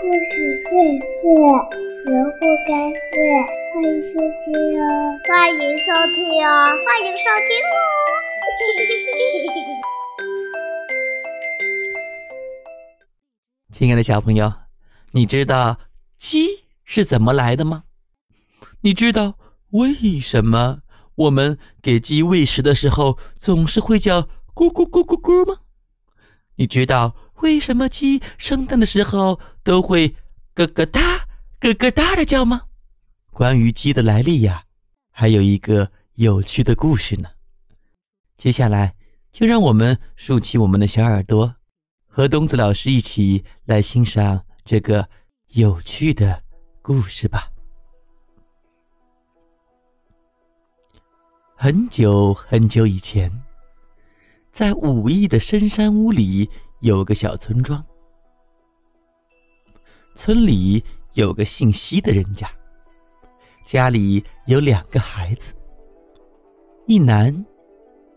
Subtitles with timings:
[0.00, 0.70] 故事荟
[1.00, 1.26] 萃，
[2.06, 3.18] 萝卜开会，
[3.74, 4.86] 欢迎收听哦！
[5.26, 6.16] 欢迎收听
[6.46, 6.48] 哦！
[6.86, 7.76] 欢迎收听哦！
[13.72, 14.52] 亲爱的小朋友，
[15.10, 15.78] 你知道
[16.16, 17.82] 鸡是怎么来的吗？
[18.82, 19.36] 你知道
[19.70, 20.82] 为什么
[21.16, 24.22] 我们给鸡喂食的时候总是会叫
[24.54, 25.62] 咕咕咕咕咕吗？
[26.54, 30.14] 你知道为什么鸡生蛋的时候都会
[30.54, 31.26] 咯咯哒、
[31.60, 32.62] 咯咯哒的叫吗？
[33.30, 34.64] 关于鸡的来历呀，
[35.10, 37.28] 还有一个有趣的故事呢。
[38.36, 38.94] 接下来
[39.30, 41.54] 就让我们竖起我们的小耳朵，
[42.06, 45.08] 和东子老师一起来欣赏这个
[45.48, 46.42] 有趣的
[46.82, 47.50] 故事吧。
[51.54, 53.30] 很久很久以前。
[54.50, 57.84] 在武义的深山屋里，有个小村庄。
[60.14, 62.50] 村里有个姓西的人家，
[63.64, 65.54] 家里有两个孩子，
[66.86, 67.44] 一男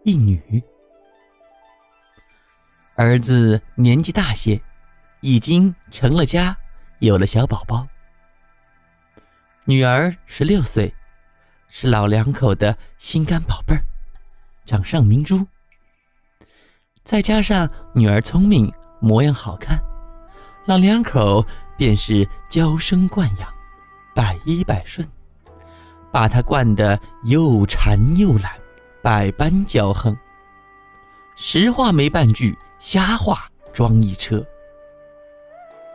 [0.04, 0.64] 一女。
[2.96, 4.62] 儿子年纪大些，
[5.22, 6.56] 已经成了家，
[7.00, 7.88] 有了小宝宝。
[9.66, 10.94] 女儿十六岁，
[11.68, 13.82] 是老两口的心肝宝贝儿，
[14.66, 15.48] 掌上明珠。
[17.04, 19.80] 再加上女儿聪明，模样好看，
[20.66, 21.44] 老两口
[21.76, 23.50] 便是娇生惯养，
[24.16, 25.06] 百依百顺，
[26.12, 28.52] 把她惯得又馋又懒，
[29.02, 30.16] 百般骄横。
[31.36, 34.46] 实话没半句，瞎话装一车。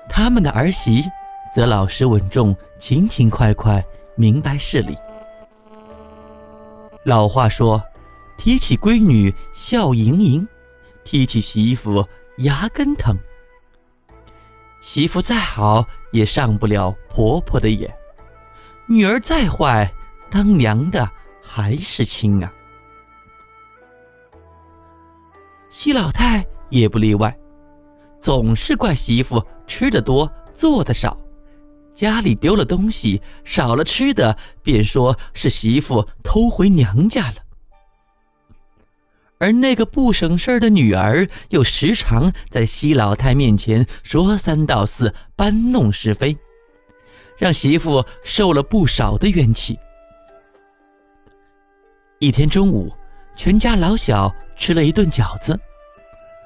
[0.09, 1.05] 他们的儿媳
[1.55, 3.83] 则老实稳重，勤勤快快，
[4.17, 4.97] 明白事理。
[7.05, 7.81] 老话说
[8.37, 10.47] ：“提起闺女笑盈盈。”
[11.07, 12.05] 提起媳妇
[12.39, 13.17] 牙根疼，
[14.81, 17.89] 媳妇再好也上不了婆婆的眼，
[18.89, 19.91] 女儿再坏，
[20.29, 21.09] 当娘的
[21.41, 22.53] 还是亲啊。
[25.71, 27.35] 西老太也不例外，
[28.21, 31.17] 总是怪媳妇吃的多做的少，
[31.95, 37.46] 家里丢了东西少了吃的，便说是媳妇偷回娘家了。
[39.39, 46.37] 而那个不省事儿的女儿，又时常在西老太面前说三道四，搬弄是非，
[47.37, 49.79] 让媳妇受了不少的冤气。
[52.19, 52.91] 一天中午，
[53.37, 55.59] 全家老小吃了一顿饺子，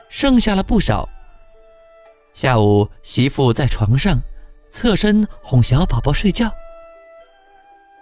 [0.08, 1.08] 剩下了不少。
[2.32, 4.20] 下午，媳妇在床上
[4.68, 6.50] 侧身哄小宝宝睡觉，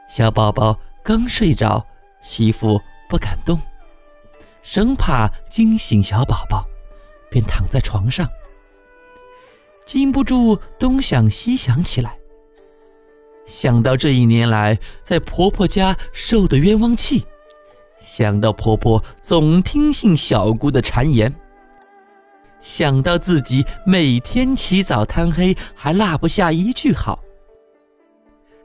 [0.09, 1.87] 小宝宝刚睡着，
[2.23, 3.61] 媳妇不敢动。
[4.71, 6.69] 生怕惊醒小宝宝，
[7.31, 8.29] 便躺在床上，
[9.87, 12.19] 禁不住东想西想起来。
[13.47, 17.25] 想到这一年来在婆婆家受的冤枉气，
[17.99, 21.35] 想到婆婆总听信小姑的谗言，
[22.61, 27.19] 想到自己每天起早贪黑还落不下一句好，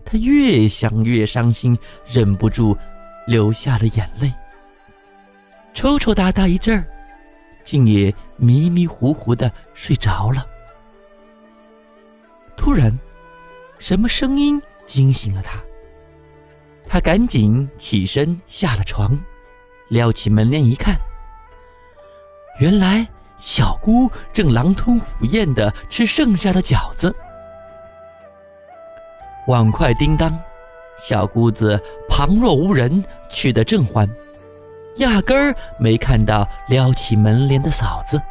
[0.03, 1.79] 她越想越伤心，
[2.11, 2.77] 忍不住
[3.25, 4.29] 流下了眼泪。
[5.73, 6.85] 抽抽搭搭一阵儿，
[7.63, 10.45] 竟也迷迷糊糊的睡着了。
[12.55, 12.97] 突然，
[13.79, 15.59] 什么声音惊醒了他？
[16.87, 19.17] 他赶紧起身下了床，
[19.89, 20.95] 撩起门帘一看，
[22.59, 23.07] 原来
[23.37, 27.13] 小姑正狼吞虎咽的吃剩下的饺子。
[29.47, 30.39] 碗筷叮当，
[30.97, 34.07] 小姑子旁若无人，吃得正欢。
[34.97, 38.21] 压根儿没看到撩起门帘的嫂子。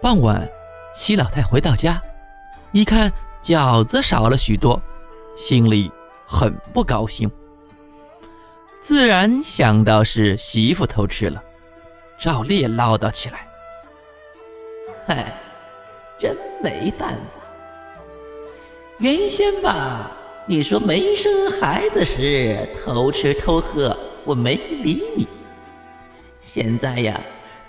[0.00, 0.46] 傍晚，
[0.94, 2.00] 西老太回到家，
[2.72, 3.12] 一看
[3.42, 4.80] 饺子少了许多，
[5.36, 5.90] 心里
[6.26, 7.30] 很不高兴，
[8.80, 11.42] 自然想到是媳妇偷吃了，
[12.18, 13.46] 照例唠叨起来
[15.06, 15.32] ：“嗨，
[16.18, 17.40] 真没办法，
[18.98, 20.10] 原先吧。”
[20.46, 25.26] 你说没生孩子时偷吃偷喝，我没理你。
[26.38, 27.18] 现在呀，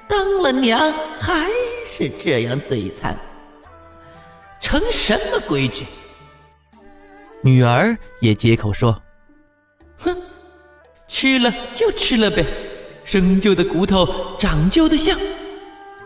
[0.10, 1.50] 当了娘还
[1.86, 3.18] 是这样嘴馋，
[4.60, 5.86] 成什么规矩？
[7.42, 9.02] 女儿也接口说
[9.98, 10.14] ：“哼，
[11.08, 12.46] 吃了就吃了呗，
[13.06, 15.18] 生就的骨头长就的像，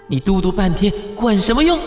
[0.05, 1.79] 你嘟嘟半天管什么用？”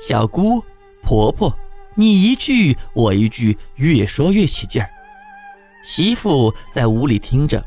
[0.00, 0.64] 小姑
[1.02, 1.54] 婆婆。
[2.00, 4.88] 你一句我一句，越说越起劲儿。
[5.84, 7.62] 媳妇在屋里听着，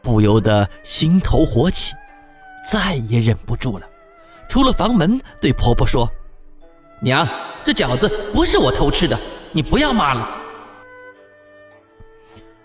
[0.00, 1.92] 不由得心头火起，
[2.66, 3.86] 再也忍不住了，
[4.48, 6.10] 出了房门，对婆婆说
[7.04, 7.28] ：“娘，
[7.66, 9.20] 这饺子不是我偷吃的，
[9.52, 10.26] 你不要骂了。”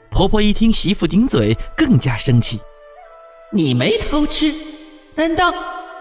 [0.09, 2.57] 婆婆一听媳妇顶嘴，更加生气
[3.51, 4.55] ：“你没偷吃，
[5.15, 5.53] 难道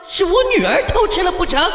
[0.08, 1.68] 是我女儿偷吃了不成？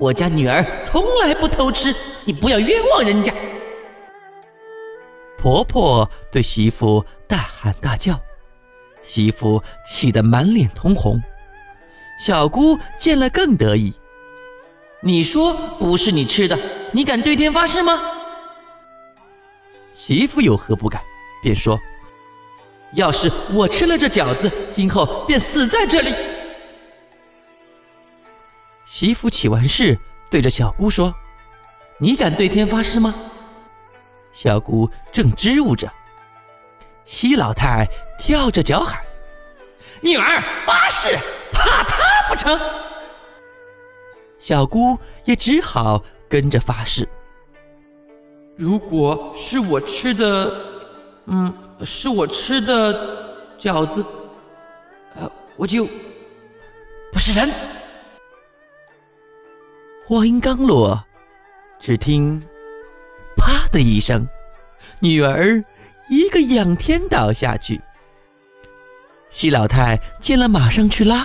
[0.00, 1.94] 我家女儿从来不偷吃，
[2.24, 3.32] 你不要冤枉人家。”
[5.38, 8.18] 婆婆对媳妇大喊大叫，
[9.02, 11.22] 媳妇气得满脸通红。
[12.18, 13.92] 小姑见了更得意
[15.04, 16.58] ：“你说不是你吃的，
[16.92, 18.00] 你敢对天发誓吗？”
[19.94, 21.02] 媳妇有何不敢？
[21.42, 21.78] 便说
[22.94, 26.14] ：“要是我吃了这饺子，今后便死在这里。”
[29.00, 29.98] 媳妇起完誓，
[30.30, 31.14] 对着小姑说
[31.96, 33.14] ：“你敢对天发誓吗？”
[34.30, 35.90] 小姑正支吾着，
[37.02, 37.88] 西老太
[38.18, 39.00] 跳着脚喊
[40.04, 41.16] ：“女儿发誓，
[41.50, 41.96] 怕他
[42.28, 42.60] 不成？”
[44.38, 47.08] 小姑也只好跟着发誓
[48.54, 50.54] ：“如果是我吃的，
[51.24, 51.50] 嗯，
[51.86, 54.04] 是我吃的饺子，
[55.14, 55.88] 呃，我就
[57.10, 57.50] 不是人。”
[60.10, 61.04] 话音刚落，
[61.78, 62.42] 只听。
[63.36, 64.26] 啪的一声，
[64.98, 65.64] 女儿
[66.08, 67.80] 一个仰天倒下去。
[69.28, 71.24] 西老太见了，马上去拉，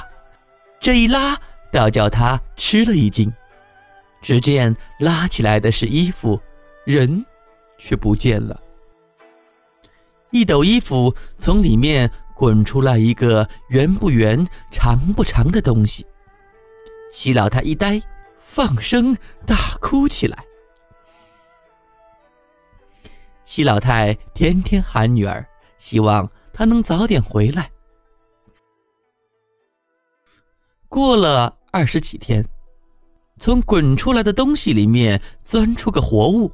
[0.79, 1.35] 这一拉
[1.71, 3.33] 倒叫他吃了一惊。
[4.21, 6.39] 只见拉起来的是衣服，
[6.85, 7.25] 人
[7.79, 8.61] 却不见了。
[10.29, 16.05] 一抖衣服，从里面滚出来一个圆不圆、长不长的东西。
[17.11, 17.99] 西老太一呆，
[18.45, 20.45] 放声大哭起来。
[23.43, 25.45] 西老太天天喊女儿，
[25.77, 27.69] 希望她能早点回来。
[30.87, 32.47] 过了二十几天，
[33.39, 36.49] 从滚出来的东西里面钻出个活物。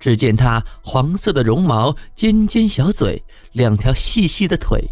[0.00, 3.22] 只见它黄色的绒毛，尖尖小嘴，
[3.52, 4.82] 两条细细的腿，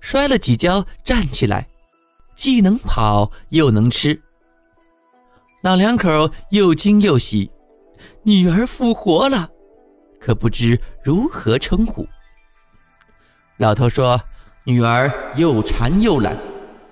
[0.00, 1.66] 摔了几跤站起来，
[2.36, 4.20] 既能跑又能吃。
[5.62, 7.48] 老两口又惊又喜，
[8.24, 9.48] 女儿复活了。
[10.20, 12.04] 可不知如何称呼。
[13.58, 14.20] 老头说
[14.66, 16.36] ：“女儿又馋又懒，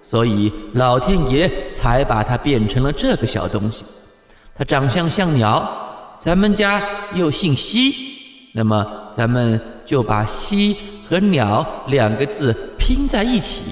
[0.02, 3.84] 所以老天爷才把她变成了这个小东西。
[4.54, 6.80] 它长相像鸟，咱们家
[7.14, 7.92] 又姓西，
[8.54, 10.76] 那么咱们就把‘西’
[11.10, 13.64] 和‘鸟’两个字拼在一起，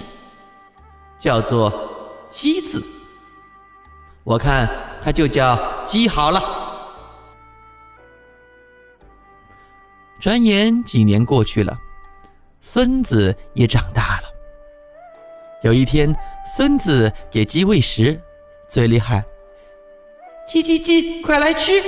[1.20, 1.72] 叫做
[2.30, 2.82] ‘鸡’字。
[4.28, 4.68] 我看
[5.02, 6.38] 它就叫鸡好了。”
[10.20, 11.74] 转眼几年过去了，
[12.60, 14.28] 孙子也长大了。
[15.62, 16.14] 有一天，
[16.54, 18.20] 孙子给鸡喂食，
[18.68, 19.24] 嘴里喊
[20.46, 21.82] ：“叽叽叽，快来吃！”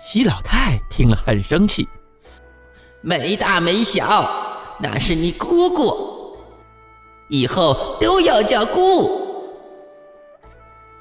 [0.00, 1.88] 西老太听了很生气
[3.00, 4.28] ：“没大没小，
[4.80, 6.36] 那是你姑姑，
[7.28, 9.22] 以后都要叫姑。”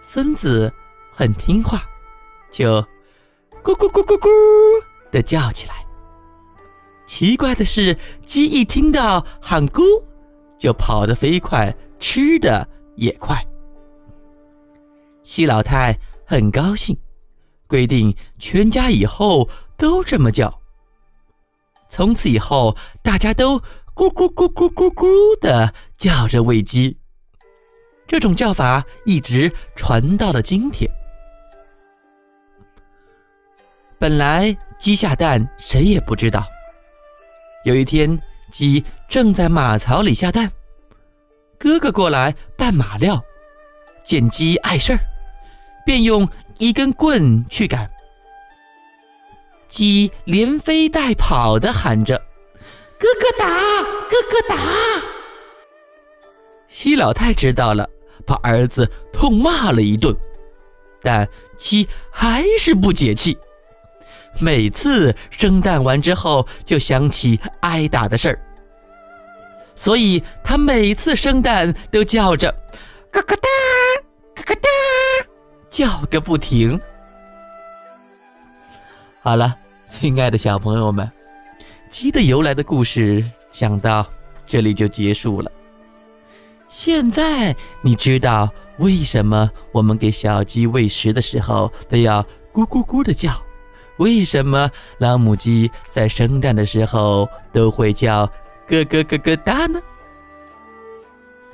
[0.06, 0.72] 孙子
[1.14, 1.82] 很听话，
[2.52, 2.82] 就
[3.64, 4.28] “咕咕咕咕咕”
[5.10, 5.76] 的叫起来。
[7.08, 9.82] 奇怪的是，鸡一听到喊“咕”，
[10.60, 12.68] 就跑得飞快，吃的
[12.98, 13.42] 也快。
[15.24, 16.98] 西老太很高兴，
[17.66, 20.60] 规定全家以后都这么叫。
[21.88, 23.58] 从此以后，大家都
[23.96, 26.98] “咕咕咕咕咕咕”的叫着喂鸡。
[28.08, 30.90] 这种叫法一直传到了今天。
[33.98, 36.46] 本来鸡下蛋，谁也不知道。
[37.64, 38.20] 有一天，
[38.52, 40.52] 鸡正在马槽里下蛋，
[41.58, 43.24] 哥哥过来拌马料，
[44.04, 45.00] 见鸡碍事儿，
[45.86, 47.90] 便用一根棍去赶。
[49.70, 52.22] 鸡连飞带跑的喊着
[53.00, 54.58] ：“哥哥打，哥哥打！”
[56.74, 57.88] 西老太知道了，
[58.26, 60.12] 把儿子痛骂了一顿，
[61.04, 63.38] 但鸡还是不解气。
[64.40, 68.40] 每次生蛋完之后，就想起挨打的事儿，
[69.76, 72.52] 所以他每次生蛋都叫着
[73.14, 73.48] “咯咯哒，
[74.34, 74.68] 咯咯哒”，
[75.70, 76.82] 叫个不停。
[79.22, 79.56] 好了，
[79.92, 81.08] 亲爱的小朋友们，
[81.92, 84.04] 鸡的由来的故事讲到
[84.48, 85.52] 这里就结束了。
[86.74, 93.30] 现在你知道为什么我们给小鸡喂食的时候都要咕咕咕的叫？
[93.98, 98.26] 为什么老母鸡在生蛋的时候都会叫
[98.68, 99.80] 咯咯咯咯哒呢？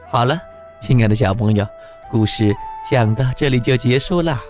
[0.07, 0.39] 好了，
[0.81, 1.67] 亲爱的小朋友，
[2.09, 2.55] 故事
[2.89, 4.41] 讲到这里就结束啦。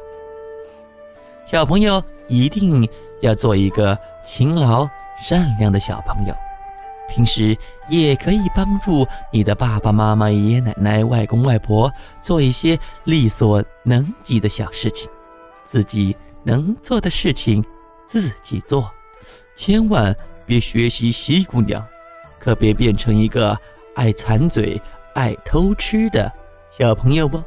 [1.48, 2.88] 小朋友一定
[3.22, 4.88] 要做一个勤劳
[5.20, 6.36] 善良的小朋友，
[7.10, 7.58] 平时
[7.90, 15.10] 也可以帮助你的爸爸妈妈、爷爷奶奶、外公外婆做一些力所能及的小事情，
[15.66, 17.64] 自己能做的事情
[18.06, 18.90] 自己做，
[19.56, 21.86] 千万别学习西姑娘，
[22.40, 23.58] 可别变成一个
[23.96, 24.82] 爱馋嘴、
[25.14, 26.32] 爱偷吃的
[26.72, 27.44] 小朋友哦。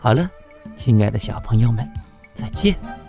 [0.00, 0.28] 好了，
[0.76, 1.88] 亲爱的小朋友们。
[2.34, 3.03] 再见。